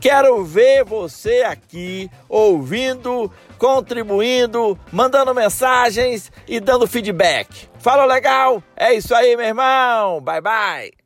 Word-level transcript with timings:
Quero 0.00 0.44
ver 0.44 0.84
você 0.84 1.42
aqui 1.42 2.08
ouvindo, 2.28 3.30
contribuindo, 3.58 4.78
mandando 4.92 5.34
mensagens 5.34 6.30
e 6.46 6.60
dando 6.60 6.86
feedback. 6.86 7.68
Fala 7.80 8.04
legal? 8.04 8.62
É 8.76 8.94
isso 8.94 9.12
aí, 9.14 9.36
meu 9.36 9.46
irmão. 9.46 10.20
Bye 10.20 10.40
bye. 10.40 10.98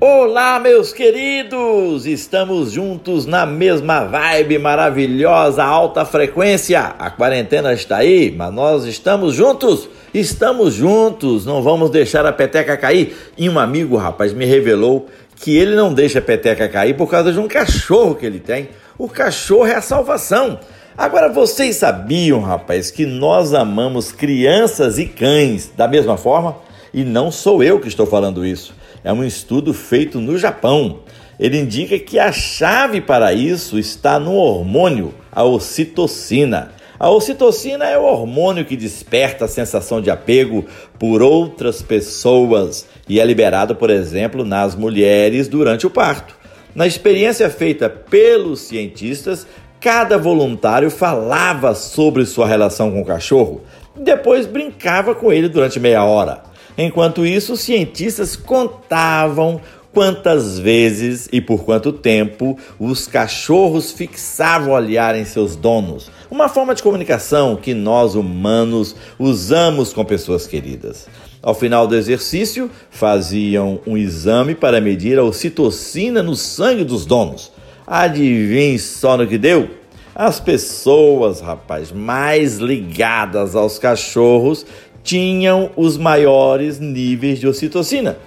Olá, 0.00 0.60
meus 0.60 0.92
queridos! 0.92 2.06
Estamos 2.06 2.70
juntos 2.70 3.26
na 3.26 3.44
mesma 3.44 4.04
vibe 4.04 4.56
maravilhosa, 4.56 5.64
alta 5.64 6.04
frequência. 6.04 6.94
A 6.96 7.10
quarentena 7.10 7.72
está 7.72 7.96
aí, 7.96 8.30
mas 8.30 8.54
nós 8.54 8.84
estamos 8.84 9.34
juntos. 9.34 9.88
Estamos 10.12 10.74
juntos, 10.74 11.44
não 11.44 11.62
vamos 11.62 11.90
deixar 11.90 12.24
a 12.26 12.32
peteca 12.32 12.76
cair. 12.76 13.16
E 13.36 13.48
um 13.48 13.58
amigo, 13.58 13.96
rapaz, 13.96 14.32
me 14.32 14.44
revelou 14.44 15.06
que 15.36 15.56
ele 15.56 15.74
não 15.74 15.92
deixa 15.92 16.18
a 16.18 16.22
peteca 16.22 16.68
cair 16.68 16.96
por 16.96 17.08
causa 17.08 17.32
de 17.32 17.38
um 17.38 17.48
cachorro 17.48 18.14
que 18.14 18.26
ele 18.26 18.40
tem. 18.40 18.70
O 18.98 19.08
cachorro 19.08 19.66
é 19.66 19.74
a 19.74 19.82
salvação. 19.82 20.58
Agora, 20.96 21.32
vocês 21.32 21.76
sabiam, 21.76 22.40
rapaz, 22.40 22.90
que 22.90 23.06
nós 23.06 23.54
amamos 23.54 24.10
crianças 24.10 24.98
e 24.98 25.06
cães 25.06 25.70
da 25.76 25.86
mesma 25.86 26.16
forma? 26.16 26.56
E 26.92 27.04
não 27.04 27.30
sou 27.30 27.62
eu 27.62 27.78
que 27.78 27.88
estou 27.88 28.06
falando 28.06 28.44
isso 28.44 28.74
é 29.04 29.12
um 29.12 29.24
estudo 29.24 29.72
feito 29.72 30.20
no 30.20 30.38
Japão. 30.38 31.00
Ele 31.38 31.58
indica 31.58 31.98
que 31.98 32.18
a 32.18 32.32
chave 32.32 33.00
para 33.00 33.32
isso 33.32 33.78
está 33.78 34.18
no 34.18 34.34
hormônio, 34.34 35.14
a 35.30 35.44
ocitocina. 35.44 36.72
A 37.00 37.08
ocitocina 37.10 37.84
é 37.84 37.96
o 37.96 38.02
hormônio 38.02 38.64
que 38.64 38.76
desperta 38.76 39.44
a 39.44 39.48
sensação 39.48 40.00
de 40.00 40.10
apego 40.10 40.64
por 40.98 41.22
outras 41.22 41.80
pessoas 41.80 42.88
e 43.08 43.20
é 43.20 43.24
liberado, 43.24 43.76
por 43.76 43.88
exemplo, 43.88 44.44
nas 44.44 44.74
mulheres 44.74 45.46
durante 45.46 45.86
o 45.86 45.90
parto. 45.90 46.36
Na 46.74 46.88
experiência 46.88 47.48
feita 47.50 47.88
pelos 47.88 48.62
cientistas, 48.62 49.46
cada 49.80 50.18
voluntário 50.18 50.90
falava 50.90 51.72
sobre 51.72 52.26
sua 52.26 52.48
relação 52.48 52.90
com 52.90 53.00
o 53.00 53.06
cachorro, 53.06 53.62
depois 53.96 54.44
brincava 54.46 55.14
com 55.14 55.32
ele 55.32 55.48
durante 55.48 55.78
meia 55.78 56.02
hora. 56.02 56.42
Enquanto 56.76 57.24
isso, 57.24 57.52
os 57.52 57.60
cientistas 57.60 58.34
contavam 58.34 59.60
quantas 59.92 60.58
vezes 60.58 61.28
e 61.32 61.40
por 61.40 61.64
quanto 61.64 61.92
tempo 61.92 62.58
os 62.78 63.06
cachorros 63.06 63.92
fixavam 63.92 64.72
olhar 64.72 65.14
em 65.16 65.24
seus 65.24 65.56
donos. 65.56 66.10
Uma 66.30 66.48
forma 66.48 66.74
de 66.74 66.82
comunicação 66.82 67.56
que 67.56 67.74
nós 67.74 68.14
humanos 68.14 68.94
usamos 69.18 69.92
com 69.92 70.04
pessoas 70.04 70.46
queridas. 70.46 71.08
Ao 71.42 71.54
final 71.54 71.86
do 71.86 71.94
exercício, 71.94 72.70
faziam 72.90 73.80
um 73.86 73.96
exame 73.96 74.54
para 74.54 74.80
medir 74.80 75.18
a 75.18 75.24
ocitocina 75.24 76.22
no 76.22 76.34
sangue 76.34 76.84
dos 76.84 77.06
donos. 77.06 77.52
Adivinhe 77.86 78.78
só 78.78 79.16
no 79.16 79.26
que 79.26 79.38
deu? 79.38 79.70
As 80.14 80.40
pessoas, 80.40 81.40
rapaz, 81.40 81.92
mais 81.92 82.56
ligadas 82.58 83.54
aos 83.54 83.78
cachorros 83.78 84.66
tinham 85.02 85.70
os 85.76 85.96
maiores 85.96 86.80
níveis 86.80 87.38
de 87.38 87.46
ocitocina. 87.46 88.18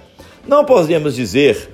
Não 0.46 0.64
podemos 0.64 1.14
dizer, 1.14 1.70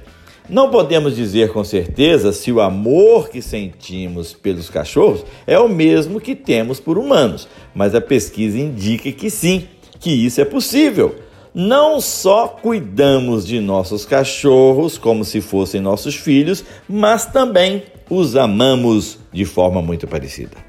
não 0.49 0.71
podemos 0.71 1.17
dizer 1.17 1.53
com 1.53 1.65
certeza 1.65 2.33
se 2.33 2.53
o 2.53 2.61
amor 2.61 3.31
que 3.31 3.41
sentimos 3.41 4.35
pelos 4.35 4.69
cachorros 4.69 5.25
é 5.47 5.59
o 5.59 5.69
mesmo 5.69 6.21
que 6.21 6.35
temos 6.35 6.79
por 6.79 6.99
humanos, 6.99 7.49
mas 7.75 7.95
a 7.95 8.01
pesquisa 8.01 8.59
indica 8.59 9.11
que 9.11 9.31
sim, 9.31 9.67
que 9.99 10.11
isso 10.11 10.41
é 10.41 10.45
possível. 10.45 11.17
Não 11.55 11.99
só 12.01 12.47
cuidamos 12.47 13.47
de 13.47 13.59
nossos 13.59 14.05
cachorros 14.05 14.99
como 14.99 15.25
se 15.25 15.41
fossem 15.41 15.81
nossos 15.81 16.15
filhos, 16.15 16.63
mas 16.87 17.25
também 17.25 17.85
os 18.09 18.37
amamos 18.37 19.19
de 19.33 19.47
forma 19.47 19.81
muito 19.81 20.07
parecida. 20.07 20.68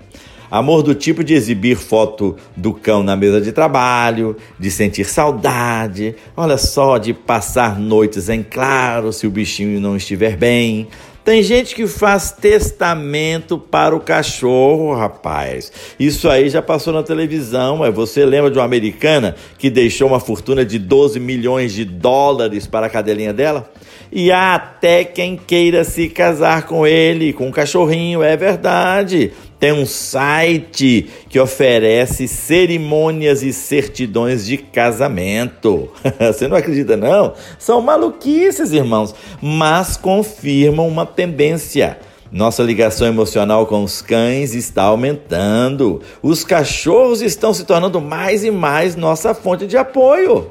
Amor 0.52 0.82
do 0.82 0.96
tipo 0.96 1.24
de 1.24 1.34
exibir 1.34 1.78
foto 1.78 2.36
do 2.56 2.74
cão 2.74 3.04
na 3.04 3.16
mesa 3.16 3.40
de 3.40 3.52
trabalho, 3.52 4.36
de 4.60 4.72
sentir 4.72 5.06
saudade, 5.06 6.16
olha 6.36 6.58
só, 6.58 6.98
de 6.98 7.14
passar 7.14 7.80
noites 7.80 8.30
em 8.30 8.42
claro 8.42 9.14
se 9.14 9.28
o 9.28 9.30
bichinho 9.30 9.80
não 9.80 9.96
estiver 9.96 10.36
bem. 10.36 10.88
Tem 11.24 11.44
gente 11.44 11.76
que 11.76 11.86
faz 11.86 12.32
testamento 12.32 13.60
para 13.60 13.96
o 13.96 14.00
cachorro, 14.00 14.96
rapaz. 14.96 15.72
Isso 16.00 16.28
aí 16.28 16.50
já 16.50 16.60
passou 16.60 16.92
na 16.92 17.04
televisão. 17.04 17.78
Mas 17.78 17.94
você 17.94 18.26
lembra 18.26 18.50
de 18.50 18.58
uma 18.58 18.66
americana 18.66 19.36
que 19.58 19.70
deixou 19.70 20.08
uma 20.08 20.20
fortuna 20.20 20.66
de 20.66 20.80
12 20.80 21.20
milhões 21.20 21.72
de 21.72 21.86
dólares 21.86 22.66
para 22.66 22.88
a 22.88 22.90
cadelinha 22.90 23.32
dela? 23.32 23.70
E 24.12 24.32
há 24.32 24.56
até 24.56 25.04
quem 25.04 25.38
queira 25.38 25.84
se 25.84 26.10
casar 26.10 26.64
com 26.64 26.88
ele, 26.88 27.32
com 27.32 27.48
um 27.48 27.52
cachorrinho, 27.52 28.24
é 28.24 28.36
verdade. 28.36 29.32
Tem 29.60 29.74
um 29.74 29.86
site 29.86 31.10
que 31.28 31.38
oferece 31.38 32.30
cerimônias 32.30 33.44
e 33.44 33.52
certidões 33.52 34.46
de 34.46 34.58
casamento. 34.58 35.92
Você 36.18 36.48
não 36.48 36.56
acredita, 36.56 36.96
não? 36.96 37.34
São 37.58 37.82
maluquices, 37.82 38.72
irmãos, 38.72 39.14
mas 39.42 39.98
confirmam 39.98 40.88
uma 40.88 41.06
tendência. 41.06 42.00
Nossa 42.32 42.64
ligação 42.64 43.08
emocional 43.08 43.66
com 43.66 43.84
os 43.84 44.02
cães 44.02 44.54
está 44.54 44.84
aumentando. 44.84 46.00
Os 46.22 46.44
cachorros 46.44 47.22
estão 47.22 47.54
se 47.54 47.66
tornando 47.66 48.00
mais 48.00 48.46
e 48.46 48.52
mais 48.52 48.96
nossa 48.96 49.34
fonte 49.34 49.68
de 49.68 49.76
apoio. 49.76 50.48
o 50.48 50.50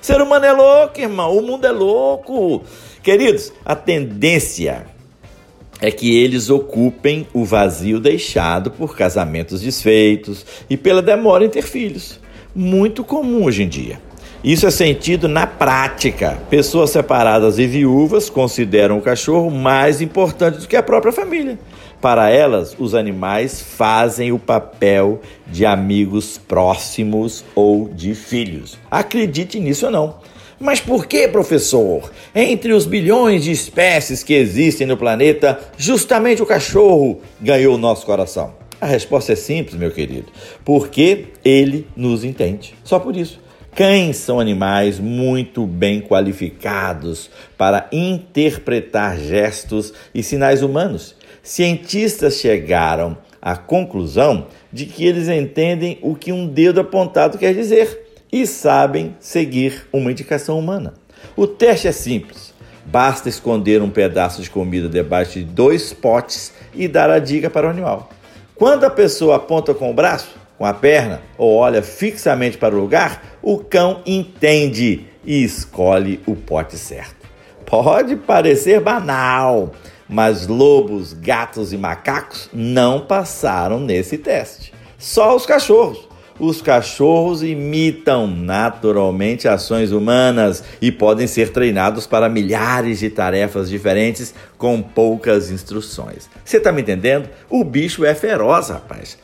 ser 0.02 0.20
humano 0.20 0.46
é 0.46 0.52
louco, 0.52 1.00
irmão. 1.00 1.36
O 1.36 1.42
mundo 1.42 1.66
é 1.66 1.70
louco. 1.70 2.64
Queridos, 3.02 3.52
a 3.64 3.76
tendência 3.76 4.93
é 5.84 5.90
que 5.90 6.16
eles 6.16 6.48
ocupem 6.48 7.26
o 7.34 7.44
vazio 7.44 8.00
deixado 8.00 8.70
por 8.70 8.96
casamentos 8.96 9.60
desfeitos 9.60 10.46
e 10.68 10.78
pela 10.78 11.02
demora 11.02 11.44
em 11.44 11.50
ter 11.50 11.60
filhos. 11.60 12.18
Muito 12.54 13.04
comum 13.04 13.44
hoje 13.44 13.64
em 13.64 13.68
dia. 13.68 14.00
Isso 14.42 14.66
é 14.66 14.70
sentido 14.70 15.28
na 15.28 15.46
prática. 15.46 16.38
Pessoas 16.48 16.88
separadas 16.88 17.58
e 17.58 17.66
viúvas 17.66 18.30
consideram 18.30 18.96
o 18.96 19.02
cachorro 19.02 19.50
mais 19.50 20.00
importante 20.00 20.60
do 20.60 20.66
que 20.66 20.74
a 20.74 20.82
própria 20.82 21.12
família. 21.12 21.58
Para 22.00 22.30
elas, 22.30 22.74
os 22.78 22.94
animais 22.94 23.60
fazem 23.60 24.32
o 24.32 24.38
papel 24.38 25.20
de 25.46 25.66
amigos 25.66 26.38
próximos 26.38 27.44
ou 27.54 27.90
de 27.90 28.14
filhos. 28.14 28.78
Acredite 28.90 29.60
nisso 29.60 29.84
ou 29.84 29.92
não. 29.92 30.14
Mas 30.64 30.80
por 30.80 31.04
que, 31.04 31.28
professor? 31.28 32.10
Entre 32.34 32.72
os 32.72 32.86
bilhões 32.86 33.44
de 33.44 33.50
espécies 33.50 34.22
que 34.22 34.32
existem 34.32 34.86
no 34.86 34.96
planeta, 34.96 35.60
justamente 35.76 36.40
o 36.40 36.46
cachorro 36.46 37.20
ganhou 37.38 37.76
nosso 37.76 38.06
coração. 38.06 38.54
A 38.80 38.86
resposta 38.86 39.34
é 39.34 39.36
simples, 39.36 39.76
meu 39.76 39.90
querido. 39.90 40.32
Porque 40.64 41.26
ele 41.44 41.86
nos 41.94 42.24
entende. 42.24 42.74
Só 42.82 42.98
por 42.98 43.14
isso. 43.14 43.38
Cães 43.74 44.16
são 44.16 44.40
animais 44.40 44.98
muito 44.98 45.66
bem 45.66 46.00
qualificados 46.00 47.28
para 47.58 47.86
interpretar 47.92 49.18
gestos 49.18 49.92
e 50.14 50.22
sinais 50.22 50.62
humanos. 50.62 51.14
Cientistas 51.42 52.38
chegaram 52.38 53.18
à 53.42 53.54
conclusão 53.54 54.46
de 54.72 54.86
que 54.86 55.04
eles 55.04 55.28
entendem 55.28 55.98
o 56.00 56.14
que 56.14 56.32
um 56.32 56.46
dedo 56.46 56.80
apontado 56.80 57.36
quer 57.36 57.52
dizer 57.52 58.03
e 58.34 58.48
sabem 58.48 59.14
seguir 59.20 59.86
uma 59.92 60.10
indicação 60.10 60.58
humana. 60.58 60.94
O 61.36 61.46
teste 61.46 61.86
é 61.86 61.92
simples. 61.92 62.52
Basta 62.84 63.28
esconder 63.28 63.80
um 63.80 63.88
pedaço 63.88 64.42
de 64.42 64.50
comida 64.50 64.88
debaixo 64.88 65.34
de 65.34 65.44
dois 65.44 65.92
potes 65.92 66.52
e 66.74 66.88
dar 66.88 67.10
a 67.10 67.20
dica 67.20 67.48
para 67.48 67.68
o 67.68 67.70
animal. 67.70 68.10
Quando 68.56 68.82
a 68.82 68.90
pessoa 68.90 69.36
aponta 69.36 69.72
com 69.72 69.88
o 69.88 69.94
braço, 69.94 70.34
com 70.58 70.66
a 70.66 70.74
perna 70.74 71.22
ou 71.38 71.54
olha 71.54 71.80
fixamente 71.80 72.58
para 72.58 72.74
o 72.74 72.80
lugar, 72.80 73.22
o 73.40 73.58
cão 73.58 74.02
entende 74.04 75.06
e 75.24 75.44
escolhe 75.44 76.20
o 76.26 76.34
pote 76.34 76.76
certo. 76.76 77.28
Pode 77.64 78.16
parecer 78.16 78.80
banal, 78.80 79.70
mas 80.08 80.48
lobos, 80.48 81.12
gatos 81.12 81.72
e 81.72 81.78
macacos 81.78 82.50
não 82.52 83.06
passaram 83.06 83.78
nesse 83.78 84.18
teste. 84.18 84.74
Só 84.98 85.36
os 85.36 85.46
cachorros. 85.46 86.13
Os 86.38 86.60
cachorros 86.60 87.42
imitam 87.42 88.26
naturalmente 88.26 89.46
ações 89.46 89.92
humanas 89.92 90.64
e 90.80 90.90
podem 90.90 91.26
ser 91.26 91.50
treinados 91.50 92.06
para 92.06 92.28
milhares 92.28 92.98
de 92.98 93.10
tarefas 93.10 93.68
diferentes 93.68 94.34
com 94.58 94.82
poucas 94.82 95.50
instruções. 95.50 96.28
Você 96.44 96.56
está 96.56 96.72
me 96.72 96.82
entendendo? 96.82 97.28
O 97.48 97.62
bicho 97.62 98.04
é 98.04 98.14
feroz, 98.14 98.68
rapaz. 98.68 99.18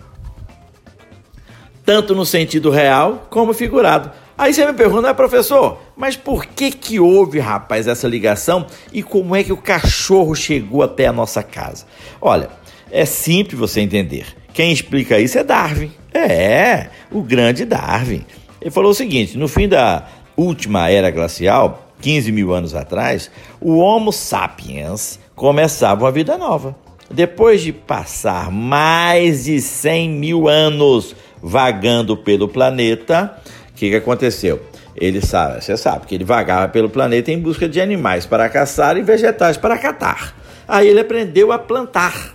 Tanto 1.84 2.14
no 2.14 2.24
sentido 2.24 2.70
real 2.70 3.26
como 3.28 3.52
figurado. 3.52 4.12
Aí 4.38 4.54
você 4.54 4.64
me 4.64 4.72
pergunta, 4.72 5.12
professor, 5.12 5.82
mas 5.96 6.16
por 6.16 6.46
que 6.46 6.70
que 6.70 6.98
houve, 6.98 7.38
rapaz, 7.38 7.86
essa 7.86 8.08
ligação 8.08 8.66
e 8.90 9.02
como 9.02 9.36
é 9.36 9.44
que 9.44 9.52
o 9.52 9.56
cachorro 9.56 10.34
chegou 10.34 10.82
até 10.82 11.06
a 11.06 11.12
nossa 11.12 11.42
casa? 11.42 11.84
Olha, 12.20 12.48
é 12.90 13.04
simples 13.04 13.58
você 13.58 13.80
entender. 13.80 14.26
Quem 14.54 14.72
explica 14.72 15.18
isso 15.18 15.38
é 15.38 15.44
Darwin. 15.44 15.99
É, 16.12 16.88
o 17.10 17.22
grande 17.22 17.64
Darwin. 17.64 18.24
Ele 18.60 18.70
falou 18.70 18.90
o 18.90 18.94
seguinte: 18.94 19.38
no 19.38 19.48
fim 19.48 19.68
da 19.68 20.06
última 20.36 20.90
era 20.90 21.10
glacial, 21.10 21.90
15 22.00 22.32
mil 22.32 22.52
anos 22.52 22.74
atrás, 22.74 23.30
o 23.60 23.78
Homo 23.78 24.12
sapiens 24.12 25.18
começava 25.34 26.04
uma 26.04 26.12
vida 26.12 26.36
nova. 26.36 26.76
Depois 27.10 27.60
de 27.60 27.72
passar 27.72 28.50
mais 28.50 29.44
de 29.44 29.60
100 29.60 30.10
mil 30.10 30.48
anos 30.48 31.14
vagando 31.42 32.16
pelo 32.16 32.46
planeta, 32.46 33.36
o 33.70 33.74
que, 33.74 33.90
que 33.90 33.96
aconteceu? 33.96 34.60
Ele 34.96 35.20
sabe, 35.20 35.64
você 35.64 35.76
sabe 35.76 36.06
que 36.06 36.14
ele 36.14 36.24
vagava 36.24 36.68
pelo 36.68 36.90
planeta 36.90 37.32
em 37.32 37.38
busca 37.38 37.68
de 37.68 37.80
animais 37.80 38.26
para 38.26 38.48
caçar 38.48 38.96
e 38.96 39.02
vegetais 39.02 39.56
para 39.56 39.78
catar. 39.78 40.36
Aí 40.68 40.86
ele 40.86 41.00
aprendeu 41.00 41.52
a 41.52 41.58
plantar. 41.58 42.34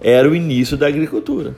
Era 0.00 0.28
o 0.28 0.34
início 0.34 0.76
da 0.76 0.86
agricultura. 0.86 1.54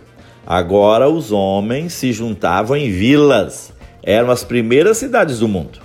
Agora 0.46 1.08
os 1.08 1.30
homens 1.30 1.92
se 1.92 2.12
juntavam 2.12 2.76
em 2.76 2.90
vilas. 2.90 3.72
Eram 4.02 4.30
as 4.30 4.42
primeiras 4.42 4.98
cidades 4.98 5.38
do 5.38 5.46
mundo. 5.46 5.78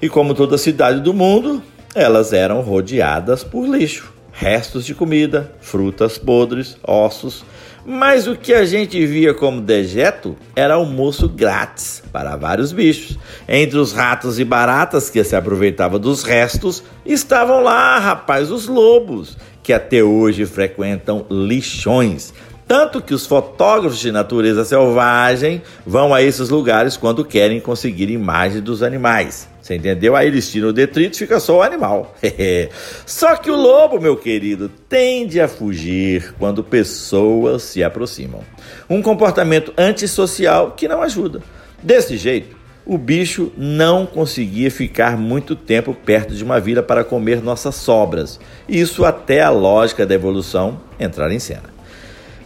E 0.00 0.08
como 0.08 0.34
toda 0.34 0.58
cidade 0.58 1.00
do 1.00 1.14
mundo, 1.14 1.62
elas 1.94 2.32
eram 2.32 2.60
rodeadas 2.60 3.44
por 3.44 3.64
lixo, 3.66 4.12
restos 4.32 4.84
de 4.84 4.94
comida, 4.94 5.52
frutas 5.60 6.18
podres, 6.18 6.76
ossos. 6.82 7.44
Mas 7.84 8.26
o 8.26 8.34
que 8.34 8.52
a 8.52 8.64
gente 8.64 9.04
via 9.06 9.34
como 9.34 9.60
dejeto 9.60 10.36
era 10.56 10.74
almoço 10.74 11.28
grátis 11.28 12.02
para 12.12 12.36
vários 12.36 12.72
bichos. 12.72 13.18
Entre 13.48 13.78
os 13.78 13.92
ratos 13.92 14.40
e 14.40 14.44
baratas 14.44 15.10
que 15.10 15.22
se 15.22 15.36
aproveitavam 15.36 16.00
dos 16.00 16.24
restos, 16.24 16.82
estavam 17.06 17.62
lá, 17.62 17.98
rapaz, 17.98 18.50
os 18.50 18.66
lobos, 18.66 19.36
que 19.62 19.72
até 19.72 20.02
hoje 20.02 20.46
frequentam 20.46 21.26
lixões 21.30 22.32
tanto 22.72 23.02
que 23.02 23.12
os 23.12 23.26
fotógrafos 23.26 23.98
de 23.98 24.10
natureza 24.10 24.64
selvagem 24.64 25.60
vão 25.84 26.14
a 26.14 26.22
esses 26.22 26.48
lugares 26.48 26.96
quando 26.96 27.22
querem 27.22 27.60
conseguir 27.60 28.08
imagens 28.08 28.62
dos 28.62 28.82
animais. 28.82 29.46
Você 29.60 29.74
entendeu? 29.74 30.16
Aí 30.16 30.26
eles 30.26 30.50
tiram 30.50 30.70
o 30.70 30.72
detrito 30.72 31.16
e 31.16 31.18
fica 31.18 31.38
só 31.38 31.58
o 31.58 31.62
animal. 31.62 32.16
só 33.04 33.36
que 33.36 33.50
o 33.50 33.56
lobo, 33.56 34.00
meu 34.00 34.16
querido, 34.16 34.70
tende 34.88 35.38
a 35.38 35.48
fugir 35.48 36.32
quando 36.38 36.64
pessoas 36.64 37.62
se 37.62 37.84
aproximam. 37.84 38.40
Um 38.88 39.02
comportamento 39.02 39.74
antissocial 39.76 40.70
que 40.70 40.88
não 40.88 41.02
ajuda. 41.02 41.42
Desse 41.82 42.16
jeito, 42.16 42.56
o 42.86 42.96
bicho 42.96 43.52
não 43.54 44.06
conseguia 44.06 44.70
ficar 44.70 45.18
muito 45.18 45.54
tempo 45.54 45.92
perto 45.92 46.34
de 46.34 46.42
uma 46.42 46.58
vila 46.58 46.82
para 46.82 47.04
comer 47.04 47.42
nossas 47.42 47.74
sobras. 47.74 48.40
Isso 48.66 49.04
até 49.04 49.42
a 49.42 49.50
lógica 49.50 50.06
da 50.06 50.14
evolução 50.14 50.80
entrar 50.98 51.30
em 51.30 51.38
cena. 51.38 51.71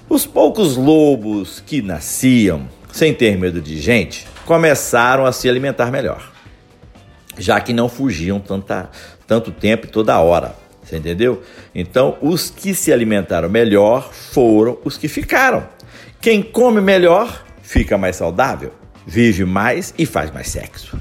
Os 0.08 0.24
poucos 0.24 0.76
lobos 0.76 1.60
que 1.66 1.82
nasciam 1.82 2.68
sem 2.92 3.12
ter 3.12 3.36
medo 3.36 3.60
de 3.60 3.80
gente 3.80 4.24
começaram 4.44 5.26
a 5.26 5.32
se 5.32 5.48
alimentar 5.48 5.90
melhor, 5.90 6.32
já 7.36 7.60
que 7.60 7.72
não 7.72 7.88
fugiam 7.88 8.38
tanta, 8.38 8.88
tanto 9.26 9.50
tempo 9.50 9.86
e 9.86 9.90
toda 9.90 10.20
hora. 10.20 10.54
Você 10.80 10.98
entendeu? 10.98 11.42
Então, 11.74 12.16
os 12.22 12.48
que 12.48 12.72
se 12.72 12.92
alimentaram 12.92 13.48
melhor 13.48 14.12
foram 14.12 14.78
os 14.84 14.96
que 14.96 15.08
ficaram. 15.08 15.66
Quem 16.20 16.40
come 16.40 16.80
melhor 16.80 17.44
fica 17.60 17.98
mais 17.98 18.14
saudável, 18.14 18.72
vive 19.04 19.44
mais 19.44 19.92
e 19.98 20.06
faz 20.06 20.30
mais 20.30 20.46
sexo. 20.46 20.96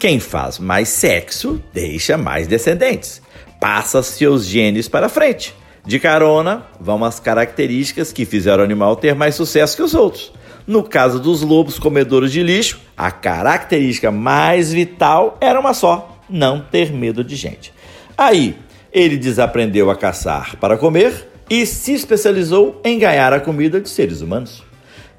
Quem 0.00 0.18
faz 0.18 0.58
mais 0.58 0.88
sexo 0.88 1.62
deixa 1.72 2.18
mais 2.18 2.48
descendentes, 2.48 3.22
passa 3.60 4.02
seus 4.02 4.44
genes 4.44 4.88
para 4.88 5.08
frente. 5.08 5.54
De 5.86 5.98
carona, 5.98 6.66
vão 6.80 7.04
as 7.04 7.18
características 7.18 8.12
que 8.12 8.24
fizeram 8.24 8.62
o 8.62 8.64
animal 8.64 8.96
ter 8.96 9.14
mais 9.14 9.34
sucesso 9.34 9.76
que 9.76 9.82
os 9.82 9.94
outros. 9.94 10.32
No 10.66 10.82
caso 10.82 11.18
dos 11.18 11.40
lobos 11.40 11.78
comedores 11.78 12.30
de 12.30 12.42
lixo, 12.42 12.78
a 12.96 13.10
característica 13.10 14.10
mais 14.10 14.72
vital 14.72 15.38
era 15.40 15.58
uma 15.58 15.72
só: 15.72 16.20
não 16.28 16.60
ter 16.60 16.92
medo 16.92 17.24
de 17.24 17.36
gente. 17.36 17.72
Aí, 18.16 18.56
ele 18.92 19.16
desaprendeu 19.16 19.90
a 19.90 19.96
caçar 19.96 20.56
para 20.56 20.76
comer 20.76 21.28
e 21.48 21.64
se 21.64 21.94
especializou 21.94 22.80
em 22.84 22.98
ganhar 22.98 23.32
a 23.32 23.40
comida 23.40 23.80
de 23.80 23.88
seres 23.88 24.20
humanos. 24.20 24.62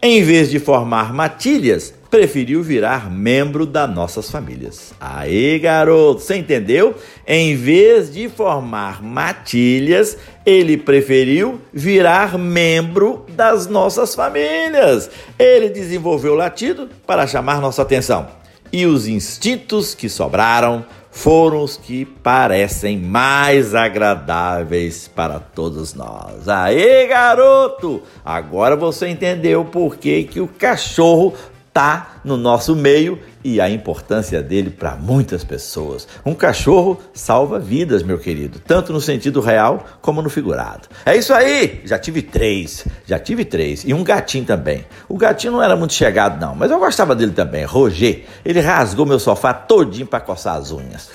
Em 0.01 0.23
vez 0.23 0.49
de 0.49 0.59
formar 0.59 1.13
matilhas, 1.13 1.93
preferiu 2.09 2.63
virar 2.63 3.09
membro 3.09 3.65
das 3.65 3.93
nossas 3.93 4.31
famílias. 4.31 4.93
Aí, 4.99 5.59
garoto, 5.59 6.21
você 6.21 6.37
entendeu? 6.37 6.95
Em 7.27 7.55
vez 7.55 8.11
de 8.11 8.27
formar 8.27 9.03
matilhas, 9.03 10.17
ele 10.45 10.75
preferiu 10.75 11.61
virar 11.71 12.37
membro 12.37 13.25
das 13.29 13.67
nossas 13.67 14.15
famílias. 14.15 15.09
Ele 15.37 15.69
desenvolveu 15.69 16.33
o 16.33 16.37
latido 16.37 16.89
para 17.05 17.27
chamar 17.27 17.61
nossa 17.61 17.83
atenção. 17.83 18.27
E 18.71 18.85
os 18.85 19.07
instintos 19.07 19.93
que 19.93 20.09
sobraram 20.09 20.85
foram 21.11 21.63
os 21.63 21.75
que 21.75 22.05
parecem 22.05 22.97
mais 22.97 23.73
agradáveis 23.73 25.07
para 25.07 25.39
todos 25.39 25.93
nós. 25.93 26.47
Aí, 26.47 27.07
garoto! 27.07 28.03
Agora 28.23 28.75
você 28.75 29.07
entendeu 29.07 29.65
por 29.65 29.97
que, 29.97 30.23
que 30.23 30.39
o 30.39 30.47
cachorro 30.47 31.33
tá 31.79 32.15
no 32.25 32.35
nosso 32.35 32.75
meio 32.75 33.17
e 33.41 33.61
a 33.61 33.69
importância 33.69 34.43
dele 34.43 34.69
para 34.69 34.97
muitas 34.97 35.45
pessoas. 35.45 36.05
Um 36.25 36.35
cachorro 36.35 36.99
salva 37.13 37.57
vidas, 37.57 38.03
meu 38.03 38.19
querido, 38.19 38.59
tanto 38.59 38.91
no 38.91 38.99
sentido 38.99 39.39
real 39.39 39.85
como 40.01 40.21
no 40.21 40.29
figurado. 40.29 40.89
É 41.05 41.15
isso 41.15 41.33
aí! 41.33 41.79
Já 41.85 41.97
tive 41.97 42.21
três, 42.21 42.85
já 43.05 43.17
tive 43.17 43.45
três. 43.45 43.85
E 43.85 43.93
um 43.93 44.03
gatinho 44.03 44.43
também. 44.43 44.85
O 45.07 45.17
gatinho 45.17 45.53
não 45.53 45.63
era 45.63 45.77
muito 45.77 45.93
chegado, 45.93 46.37
não, 46.37 46.53
mas 46.53 46.69
eu 46.69 46.79
gostava 46.79 47.15
dele 47.15 47.31
também. 47.31 47.63
Roger, 47.63 48.25
ele 48.43 48.59
rasgou 48.59 49.05
meu 49.05 49.17
sofá 49.17 49.53
todinho 49.53 50.05
para 50.05 50.19
coçar 50.19 50.57
as 50.57 50.73
unhas. 50.73 51.09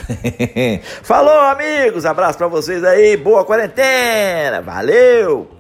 Falou, 1.05 1.41
amigos! 1.41 2.07
Abraço 2.07 2.39
para 2.39 2.49
vocês 2.49 2.83
aí, 2.83 3.19
boa 3.19 3.45
quarentena! 3.45 4.63
Valeu! 4.63 5.54